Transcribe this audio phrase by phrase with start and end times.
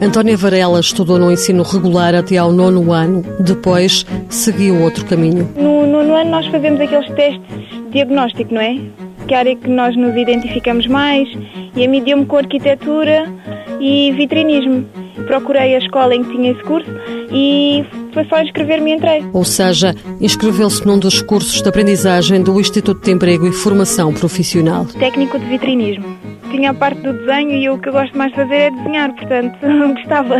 [0.00, 3.24] Antónia Varela estudou no ensino regular até ao nono ano.
[3.40, 5.52] Depois, seguiu outro caminho.
[5.56, 7.42] No nono ano nós fazemos aqueles testes
[7.90, 8.78] diagnóstico, não é?
[9.26, 11.28] Que área que nós nos identificamos mais.
[11.74, 13.26] E a mim deu-me com arquitetura
[13.80, 14.86] e vitrinismo.
[15.26, 16.88] Procurei a escola em que tinha esse curso
[17.32, 17.84] e
[18.14, 19.24] foi só inscrever-me e entrei.
[19.32, 24.86] Ou seja, inscreveu-se num dos cursos de aprendizagem do Instituto de Emprego e Formação Profissional.
[24.86, 26.37] Técnico de vitrinismo.
[26.50, 29.12] Tinha a parte do desenho e o que eu gosto mais de fazer é desenhar,
[29.14, 29.58] portanto
[29.94, 30.36] gostava.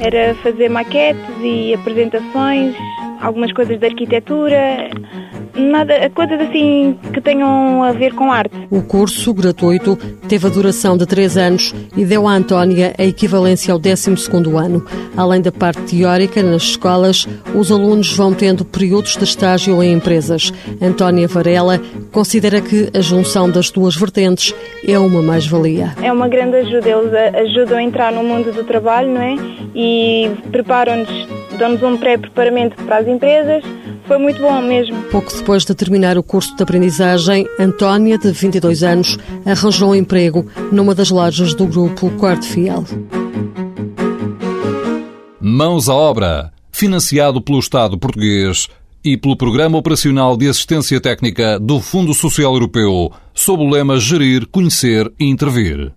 [0.00, 2.74] Era fazer maquetes e apresentações,
[3.20, 4.88] algumas coisas de arquitetura,
[5.58, 8.54] nada, coisas assim que tenham a ver com arte.
[8.70, 9.96] O curso, gratuito,
[10.28, 14.84] teve a duração de três anos e deu à Antónia a equivalência ao 12º ano.
[15.16, 20.52] Além da parte teórica, nas escolas, os alunos vão tendo períodos de estágio em empresas.
[20.80, 21.80] Antónia Varela
[22.12, 24.54] considera que a junção das duas vertentes
[24.86, 25.94] é uma mais-valia.
[26.02, 27.12] É uma grande ajuda, eles
[27.50, 29.36] ajudam a entrar no mundo do trabalho, não é?
[29.74, 31.26] E preparam-nos,
[31.58, 33.64] dão-nos um pré-preparamento para as empresas,
[34.08, 35.00] foi muito bom mesmo.
[35.04, 40.46] Pouco depois de terminar o curso de aprendizagem, Antónia, de 22 anos, arranjou um emprego
[40.72, 42.84] numa das lojas do grupo Quarto Fiel.
[45.40, 48.68] Mãos à obra, financiado pelo Estado português
[49.04, 54.46] e pelo Programa Operacional de Assistência Técnica do Fundo Social Europeu, sob o lema Gerir,
[54.48, 55.92] Conhecer e Intervir.